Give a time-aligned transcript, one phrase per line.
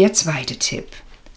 [0.00, 0.86] Der zweite Tipp.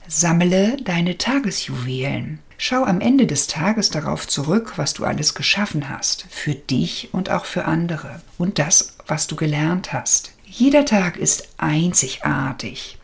[0.08, 2.40] Sammle deine Tagesjuwelen.
[2.58, 7.29] Schau am Ende des Tages darauf zurück, was du alles geschaffen hast, für dich und
[7.29, 10.31] auch für andere und das, was du gelernt hast.
[10.46, 12.97] Jeder Tag ist einzigartig.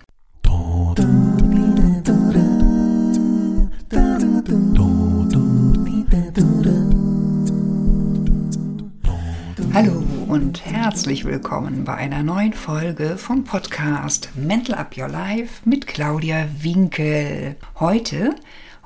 [9.74, 10.09] Hallo
[10.40, 16.48] und herzlich willkommen bei einer neuen Folge vom Podcast Mental Up Your Life mit Claudia
[16.62, 17.58] Winkel.
[17.78, 18.36] Heute,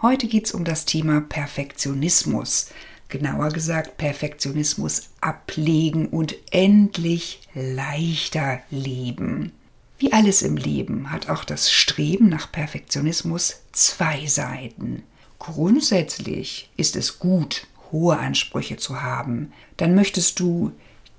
[0.01, 2.71] heute geht es um das Thema Perfektionismus.
[3.07, 9.51] Genauer gesagt, Perfektionismus ablegen und endlich leichter leben.
[9.99, 15.03] Wie alles im Leben hat auch das Streben nach Perfektionismus zwei Seiten.
[15.37, 19.53] Grundsätzlich ist es gut, hohe Ansprüche zu haben.
[19.77, 20.71] Dann möchtest du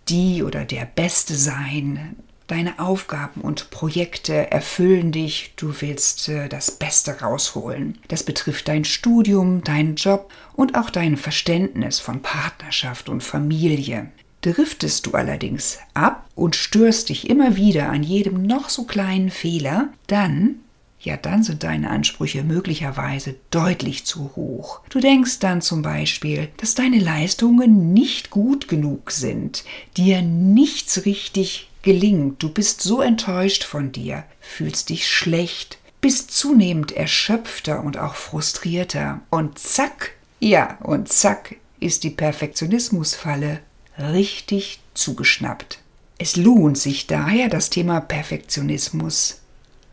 [0.09, 2.17] die oder der Beste sein.
[2.47, 5.55] Deine Aufgaben und Projekte erfüllen dich.
[5.57, 7.99] Du willst äh, das Beste rausholen.
[8.09, 14.11] Das betrifft dein Studium, deinen Job und auch dein Verständnis von Partnerschaft und Familie.
[14.43, 19.89] Driftest du allerdings ab und störst dich immer wieder an jedem noch so kleinen Fehler,
[20.07, 20.57] dann
[21.05, 24.81] ja, dann sind deine Ansprüche möglicherweise deutlich zu hoch.
[24.89, 29.65] Du denkst dann zum Beispiel, dass deine Leistungen nicht gut genug sind,
[29.97, 36.93] dir nichts richtig gelingt, du bist so enttäuscht von dir, fühlst dich schlecht, bist zunehmend
[36.93, 39.21] erschöpfter und auch frustrierter.
[39.31, 43.61] Und zack, ja, und zack ist die Perfektionismusfalle
[43.99, 45.79] richtig zugeschnappt.
[46.17, 49.41] Es lohnt sich daher, das Thema Perfektionismus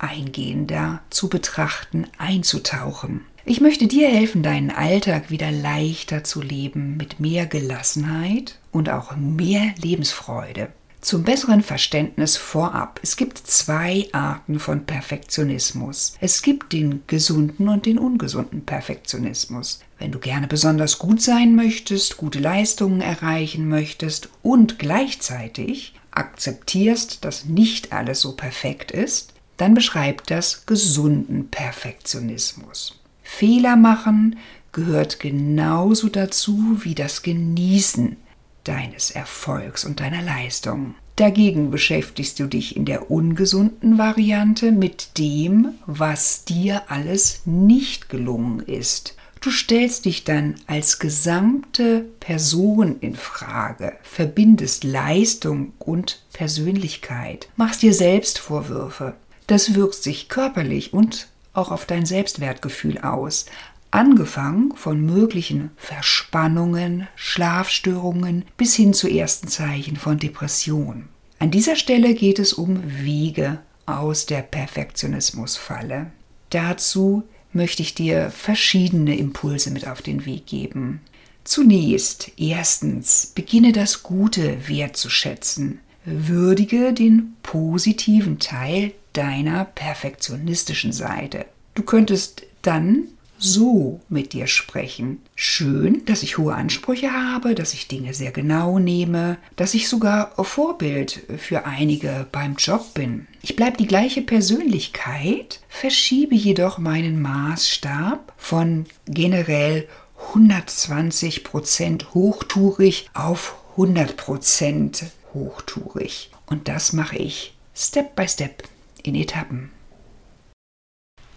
[0.02, 3.22] eingehender zu betrachten, einzutauchen.
[3.44, 9.16] Ich möchte dir helfen, deinen Alltag wieder leichter zu leben, mit mehr Gelassenheit und auch
[9.16, 10.70] mehr Lebensfreude.
[11.02, 13.00] Zum besseren Verständnis vorab.
[13.02, 16.14] Es gibt zwei Arten von Perfektionismus.
[16.22, 19.80] Es gibt den gesunden und den ungesunden Perfektionismus.
[19.98, 27.46] Wenn du gerne besonders gut sein möchtest, gute Leistungen erreichen möchtest und gleichzeitig akzeptierst, dass
[27.46, 29.31] nicht alles so perfekt ist,
[29.62, 33.00] dann beschreibt das gesunden Perfektionismus.
[33.22, 34.38] Fehler machen
[34.72, 38.18] gehört genauso dazu wie das Genießen
[38.64, 40.96] deines Erfolgs und deiner Leistung.
[41.16, 48.62] Dagegen beschäftigst du dich in der ungesunden Variante mit dem, was dir alles nicht gelungen
[48.62, 49.16] ist.
[49.42, 57.94] Du stellst dich dann als gesamte Person in Frage, verbindest Leistung und Persönlichkeit, machst dir
[57.94, 59.16] selbst Vorwürfe,
[59.52, 63.48] das wirkt sich körperlich und auch auf dein Selbstwertgefühl aus.
[63.94, 71.10] Angefangen von möglichen Verspannungen, Schlafstörungen bis hin zu ersten Zeichen von Depression.
[71.40, 76.12] An dieser Stelle geht es um Wege aus der Perfektionismusfalle.
[76.50, 81.02] Dazu möchte ich dir verschiedene Impulse mit auf den Weg geben.
[81.44, 85.80] Zunächst, erstens, beginne das Gute wertzuschätzen.
[86.06, 91.46] Würdige den positiven Teil deiner perfektionistischen Seite.
[91.74, 93.08] Du könntest dann
[93.42, 95.20] so mit dir sprechen.
[95.36, 100.32] Schön, dass ich hohe Ansprüche habe, dass ich Dinge sehr genau nehme, dass ich sogar
[100.44, 103.28] Vorbild für einige beim Job bin.
[103.42, 109.88] Ich bleibe die gleiche Persönlichkeit, verschiebe jedoch meinen Maßstab von generell
[110.34, 116.30] 120% hochtourig auf 100% hochtourig.
[116.46, 118.64] Und das mache ich Step by Step
[119.04, 119.72] in Etappen.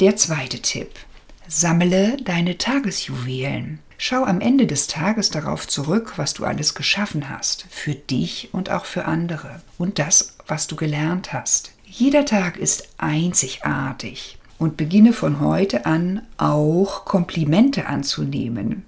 [0.01, 0.91] Der zweite Tipp.
[1.47, 3.79] Sammle deine Tagesjuwelen.
[3.97, 8.71] Schau am Ende des Tages darauf zurück, was du alles geschaffen hast, für dich und
[8.71, 11.73] auch für andere und das, was du gelernt hast.
[11.85, 18.85] Jeder Tag ist einzigartig und beginne von heute an auch Komplimente anzunehmen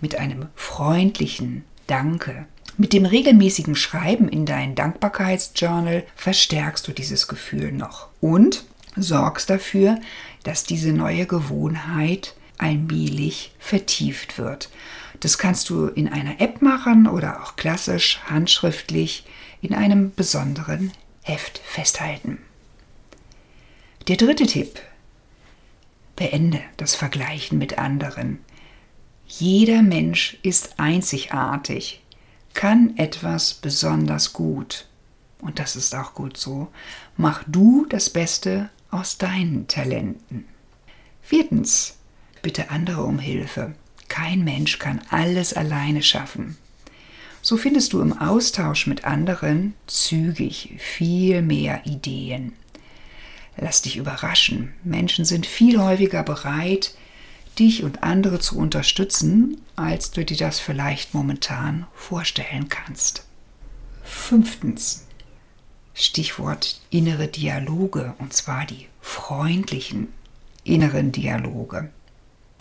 [0.00, 2.46] mit einem freundlichen Danke.
[2.80, 8.64] Mit dem regelmäßigen Schreiben in dein Dankbarkeitsjournal verstärkst du dieses Gefühl noch und
[8.96, 10.00] sorgst dafür,
[10.44, 14.70] dass diese neue Gewohnheit allmählich vertieft wird.
[15.20, 19.26] Das kannst du in einer App machen oder auch klassisch handschriftlich
[19.60, 20.90] in einem besonderen
[21.20, 22.38] Heft festhalten.
[24.08, 24.80] Der dritte Tipp.
[26.16, 28.38] Beende das Vergleichen mit anderen.
[29.26, 32.00] Jeder Mensch ist einzigartig
[32.54, 34.86] kann etwas besonders gut.
[35.40, 36.68] Und das ist auch gut so.
[37.16, 40.46] Mach du das Beste aus deinen Talenten.
[41.22, 41.96] Viertens,
[42.42, 43.74] bitte andere um Hilfe.
[44.08, 46.58] Kein Mensch kann alles alleine schaffen.
[47.42, 52.52] So findest du im Austausch mit anderen zügig viel mehr Ideen.
[53.56, 54.72] lass dich überraschen.
[54.84, 56.94] Menschen sind viel häufiger bereit,
[57.60, 63.24] dich und andere zu unterstützen, als du dir das vielleicht momentan vorstellen kannst.
[64.02, 65.06] Fünftens.
[65.94, 70.08] Stichwort innere Dialoge, und zwar die freundlichen
[70.64, 71.90] inneren Dialoge.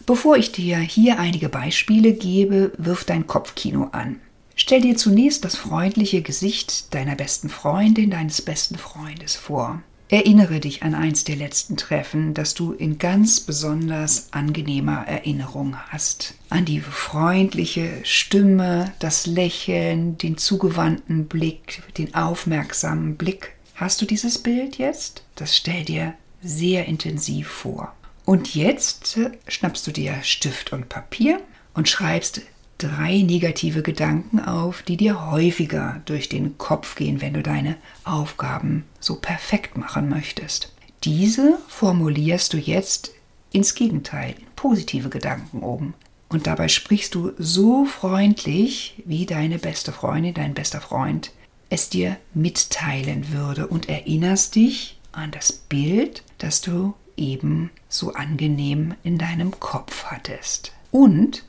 [0.05, 4.19] Bevor ich dir hier einige Beispiele gebe, wirf dein Kopfkino an.
[4.55, 9.81] Stell dir zunächst das freundliche Gesicht deiner besten Freundin, deines besten Freundes vor.
[10.11, 16.33] Erinnere dich an eins der letzten Treffen, das du in ganz besonders angenehmer Erinnerung hast.
[16.49, 23.51] An die freundliche Stimme, das Lächeln, den zugewandten Blick, den aufmerksamen Blick.
[23.75, 25.21] Hast du dieses Bild jetzt?
[25.35, 27.93] Das stell dir sehr intensiv vor.
[28.25, 31.39] Und jetzt schnappst du dir Stift und Papier
[31.75, 32.41] und schreibst
[32.79, 38.85] drei negative Gedanken auf, die dir häufiger durch den Kopf gehen, wenn du deine Aufgaben
[38.99, 40.73] so perfekt machen möchtest.
[41.03, 43.11] Diese formulierst du jetzt
[43.51, 45.93] ins Gegenteil, in positive Gedanken oben.
[46.29, 51.31] Und dabei sprichst du so freundlich, wie deine beste Freundin, dein bester Freund
[51.69, 58.95] es dir mitteilen würde und erinnerst dich an das Bild, das du eben so angenehm
[59.03, 60.71] in deinem Kopf hattest.
[60.91, 61.43] Und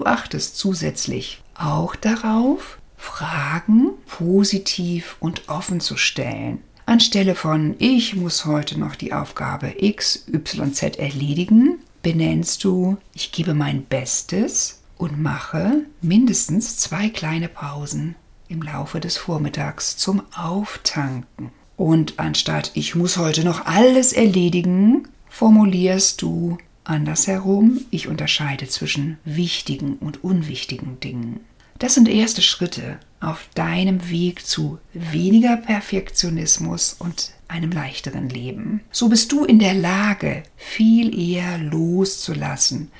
[0.00, 6.62] Du achtest zusätzlich auch darauf, Fragen positiv und offen zu stellen.
[6.86, 13.84] Anstelle von ich muss heute noch die Aufgabe XYZ erledigen, benennst du ich gebe mein
[13.84, 18.16] Bestes und mache mindestens zwei kleine Pausen
[18.48, 21.50] im Laufe des Vormittags zum Auftanken.
[21.76, 29.94] Und anstatt ich muss heute noch alles erledigen, formulierst du Andersherum, ich unterscheide zwischen wichtigen
[29.94, 31.40] und unwichtigen Dingen.
[31.78, 38.80] Das sind erste Schritte auf deinem Weg zu weniger Perfektionismus und einem leichteren Leben.
[38.90, 42.90] So bist du in der Lage, viel eher loszulassen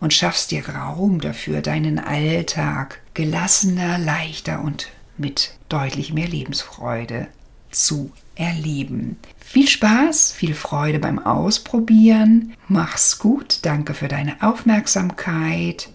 [0.00, 7.28] und schaffst dir Raum dafür, deinen Alltag gelassener, leichter und mit deutlich mehr Lebensfreude
[7.72, 9.16] zu erleben.
[9.38, 12.54] Viel Spaß, viel Freude beim Ausprobieren.
[12.68, 15.90] Mach's gut, danke für deine Aufmerksamkeit.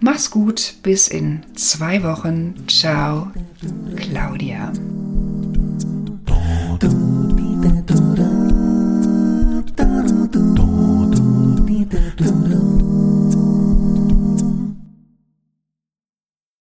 [0.00, 2.54] Mach's gut, bis in zwei Wochen.
[2.68, 3.30] Ciao,
[3.96, 4.72] Claudia.